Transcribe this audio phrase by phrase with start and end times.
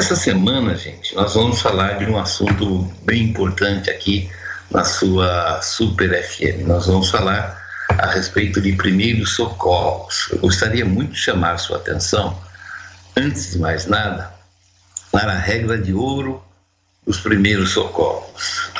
[0.00, 4.30] Essa semana, gente, nós vamos falar de um assunto bem importante aqui
[4.70, 6.66] na sua Super FM.
[6.66, 7.62] Nós vamos falar
[7.98, 10.30] a respeito de primeiros socorros.
[10.32, 12.34] Eu gostaria muito de chamar sua atenção,
[13.14, 14.32] antes de mais nada,
[15.12, 16.42] para a regra de ouro
[17.06, 18.70] dos primeiros socorros.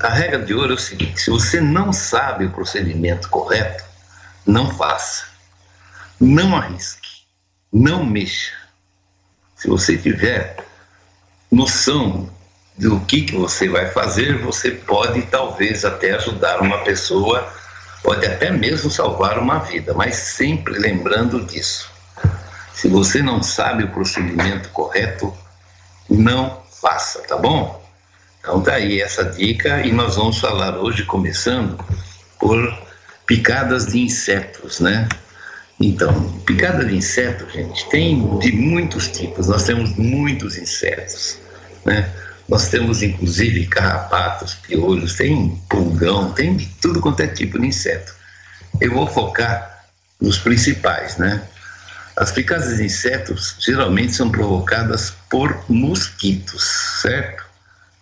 [0.00, 3.84] A regra de ouro é o seguinte: se você não sabe o procedimento correto,
[4.46, 5.26] não faça,
[6.18, 7.20] não arrisque,
[7.70, 8.54] não mexa.
[9.56, 10.69] Se você tiver
[11.50, 12.28] noção
[12.76, 17.46] do que, que você vai fazer, você pode talvez até ajudar uma pessoa,
[18.02, 21.90] pode até mesmo salvar uma vida, mas sempre lembrando disso.
[22.72, 25.34] Se você não sabe o procedimento correto,
[26.08, 27.80] não faça, tá bom?
[28.40, 31.78] Então tá aí essa dica e nós vamos falar hoje começando
[32.38, 32.74] por
[33.26, 35.06] picadas de insetos, né?
[35.82, 39.48] Então, picada de inseto, gente, tem de muitos tipos.
[39.48, 41.38] Nós temos muitos insetos,
[41.86, 42.12] né?
[42.46, 48.12] Nós temos inclusive carrapatos, piolhos, tem pulgão, tem de tudo quanto é tipo de inseto.
[48.78, 49.86] Eu vou focar
[50.20, 51.42] nos principais, né?
[52.14, 56.62] As picadas de insetos geralmente são provocadas por mosquitos,
[57.00, 57.42] certo?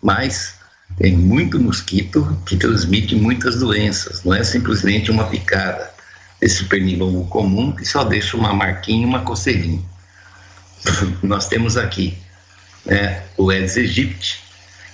[0.01, 0.55] Mas
[0.97, 5.97] tem muito mosquito que transmite muitas doenças, não é simplesmente uma picada
[6.41, 9.83] esse pernilongo comum que só deixa uma marquinha, uma coceirinha.
[11.21, 12.17] Nós temos aqui
[12.85, 14.43] né, o Aedes aegypti,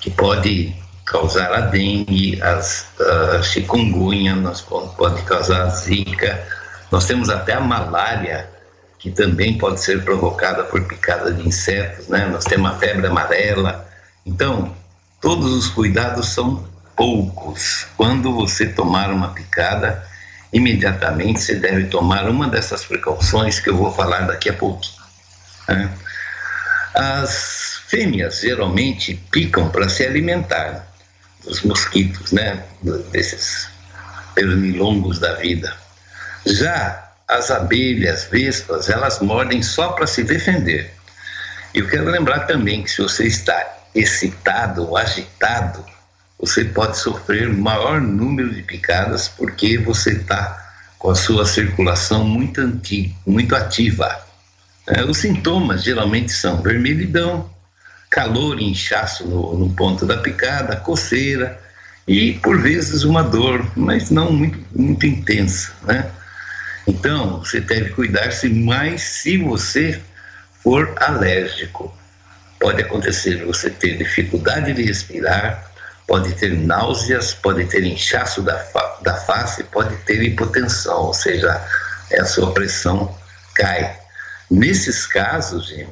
[0.01, 6.43] que pode causar a dengue, as, a chikungunya, nós pode causar a zika.
[6.91, 8.49] Nós temos até a malária,
[8.97, 12.25] que também pode ser provocada por picada de insetos, né?
[12.25, 13.87] Nós temos a febre amarela.
[14.25, 14.75] Então,
[15.21, 17.85] todos os cuidados são poucos.
[17.95, 20.03] Quando você tomar uma picada,
[20.55, 25.03] imediatamente você deve tomar uma dessas precauções que eu vou falar daqui a pouquinho.
[25.67, 25.91] Né?
[26.93, 30.87] As fêmeas geralmente picam para se alimentar
[31.43, 32.63] dos mosquitos, né?
[33.11, 33.67] desses
[34.33, 35.75] pernilongos da vida.
[36.45, 40.89] Já as abelhas, vespas, elas mordem só para se defender.
[41.73, 45.85] E eu quero lembrar também que se você está excitado agitado,
[46.39, 50.65] você pode sofrer maior número de picadas porque você está
[50.99, 54.23] com a sua circulação muito, antiga, muito ativa.
[54.87, 57.49] É, os sintomas geralmente são vermelhidão,
[58.09, 61.59] calor e inchaço no, no, ponto da picada, coceira
[62.07, 65.73] e, por vezes, uma dor, mas não muito, muito intensa.
[65.83, 66.09] Né?
[66.87, 70.01] Então, você deve cuidar-se mais se você
[70.63, 71.95] for alérgico.
[72.59, 75.71] Pode acontecer você ter dificuldade de respirar,
[76.07, 81.61] pode ter náuseas, pode ter inchaço da, fa da face, pode ter hipotensão, ou seja,
[82.19, 83.15] a sua pressão
[83.55, 83.97] cai.
[84.49, 85.89] Nesses casos, gente,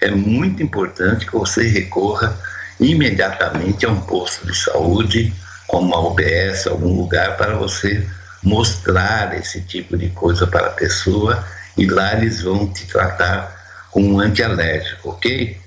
[0.00, 2.36] é muito importante que você recorra
[2.78, 5.32] imediatamente a um posto de saúde,
[5.70, 8.06] a uma UBS, algum lugar para você
[8.42, 11.44] mostrar esse tipo de coisa para a pessoa
[11.76, 15.60] e lá eles vão te tratar com um antialérgico, ok?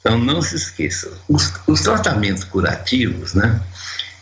[0.00, 3.60] Então não se esqueça, os, os tratamentos curativos, né?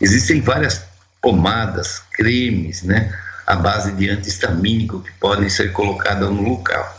[0.01, 0.83] Existem várias
[1.21, 3.15] pomadas, cremes, né?
[3.45, 6.97] À base de antihistamínico que podem ser colocadas no local.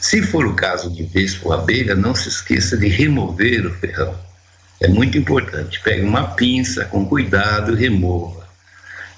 [0.00, 4.14] Se for o caso de vespa ou abelha, não se esqueça de remover o ferrão.
[4.80, 5.80] É muito importante.
[5.80, 8.46] Pegue uma pinça com cuidado e remova.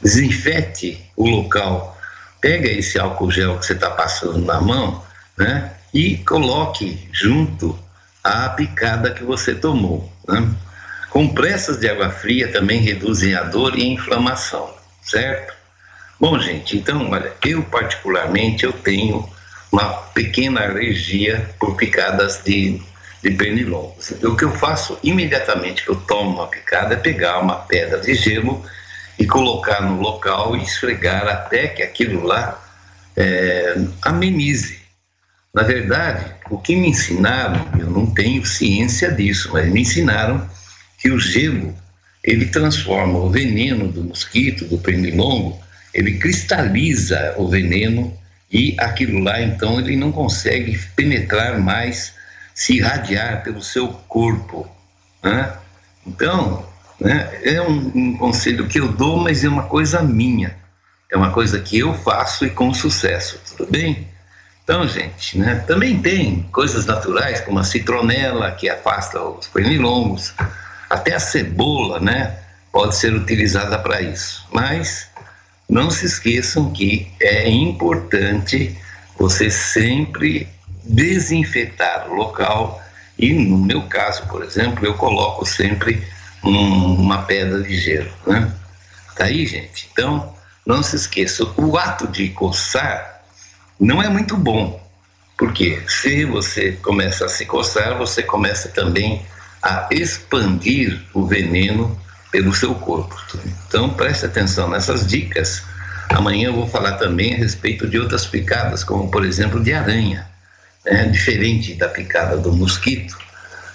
[0.00, 1.98] Desinfete o local.
[2.40, 5.02] Pega esse álcool gel que você está passando na mão,
[5.36, 5.72] né?
[5.92, 7.76] E coloque junto
[8.26, 10.10] a picada que você tomou.
[10.26, 10.48] Né?
[11.10, 15.54] Compressas de água fria também reduzem a dor e a inflamação, certo?
[16.18, 19.28] Bom, gente, então, olha, eu particularmente eu tenho
[19.70, 22.80] uma pequena alergia por picadas de,
[23.22, 24.10] de pernilongos.
[24.22, 28.14] O que eu faço imediatamente que eu tomo uma picada é pegar uma pedra de
[28.14, 28.64] gelo
[29.18, 32.60] e colocar no local e esfregar até que aquilo lá
[33.16, 34.85] é, amenize.
[35.56, 40.46] Na verdade, o que me ensinaram, eu não tenho ciência disso, mas me ensinaram
[40.98, 41.74] que o gelo
[42.22, 45.58] ele transforma o veneno do mosquito, do pernilongo,
[45.94, 48.12] ele cristaliza o veneno
[48.52, 52.12] e aquilo lá então ele não consegue penetrar mais,
[52.54, 54.70] se irradiar pelo seu corpo.
[55.24, 55.54] Né?
[56.06, 56.68] Então,
[57.00, 60.54] né, é um, um conselho que eu dou, mas é uma coisa minha,
[61.10, 64.15] é uma coisa que eu faço e com sucesso, tudo bem?
[64.66, 70.34] Então, gente, né, também tem coisas naturais, como a citronela, que afasta os pernilongos,
[70.90, 72.36] até a cebola, né,
[72.72, 74.44] pode ser utilizada para isso.
[74.50, 75.08] Mas
[75.68, 78.76] não se esqueçam que é importante
[79.16, 80.48] você sempre
[80.82, 82.82] desinfetar o local
[83.16, 86.06] E no meu caso, por exemplo, eu coloco sempre
[86.44, 88.52] um, uma pedra de gelo, né?
[89.14, 89.88] Tá aí, gente?
[89.90, 90.34] Então,
[90.66, 93.15] não se esqueça, o ato de coçar
[93.78, 94.84] não é muito bom.
[95.38, 99.22] Porque se você começa a se coçar, você começa também
[99.62, 101.98] a expandir o veneno
[102.30, 103.14] pelo seu corpo.
[103.66, 105.62] Então preste atenção nessas dicas.
[106.08, 110.26] Amanhã eu vou falar também a respeito de outras picadas, como por exemplo de aranha.
[110.84, 113.18] É diferente da picada do mosquito.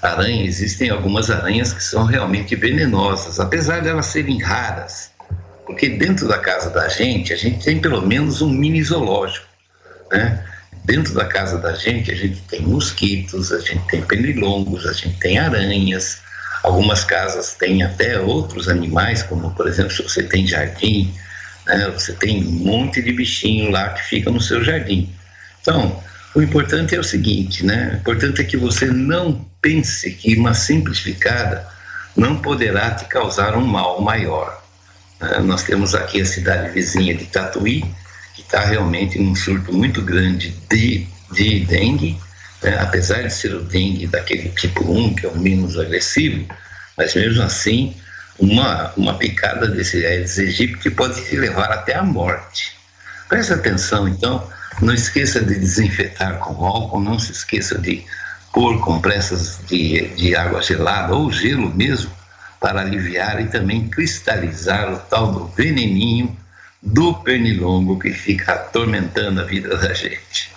[0.01, 5.11] Aranha, existem algumas aranhas que são realmente venenosas, apesar de elas serem raras.
[5.65, 9.50] Porque dentro da casa da gente, a gente tem pelo menos um mini zoológico.
[10.11, 10.43] Né?
[10.83, 15.17] Dentro da casa da gente, a gente tem mosquitos, a gente tem pernilongos, a gente
[15.19, 16.19] tem aranhas.
[16.63, 21.13] Algumas casas têm até outros animais, como por exemplo, se você tem jardim,
[21.65, 25.09] né, você tem um monte de bichinho lá que fica no seu jardim.
[25.61, 26.01] Então,
[26.33, 27.91] o importante é o seguinte, né?
[27.93, 31.67] O importante é que você não pense que uma simplificada
[32.15, 34.61] não poderá te causar um mal maior.
[35.21, 37.83] Uh, nós temos aqui a cidade vizinha de Tatuí,
[38.35, 42.19] que está realmente num surto muito grande de, de dengue,
[42.61, 42.77] né?
[42.79, 46.45] apesar de ser o dengue daquele tipo 1, que é o menos agressivo,
[46.97, 47.95] mas mesmo assim,
[48.39, 52.71] uma, uma picada desse Aedes aegypti pode te levar até a morte.
[53.29, 54.47] Preste atenção, então,
[54.81, 58.03] não esqueça de desinfetar com álcool, não se esqueça de
[58.53, 62.11] pôr compressas de, de água gelada ou gelo mesmo
[62.59, 66.35] para aliviar e também cristalizar o tal do veneninho
[66.81, 70.51] do pernilongo que fica atormentando a vida da gente.